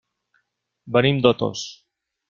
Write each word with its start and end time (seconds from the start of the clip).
Venim 0.97 1.21
d'Otos. 1.27 1.69